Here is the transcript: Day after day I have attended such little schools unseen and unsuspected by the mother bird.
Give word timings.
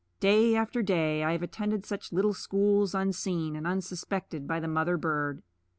Day 0.19 0.55
after 0.55 0.81
day 0.81 1.23
I 1.23 1.33
have 1.33 1.43
attended 1.43 1.85
such 1.85 2.11
little 2.11 2.33
schools 2.33 2.95
unseen 2.95 3.55
and 3.55 3.67
unsuspected 3.67 4.47
by 4.47 4.59
the 4.59 4.67
mother 4.67 4.97
bird. 4.97 5.43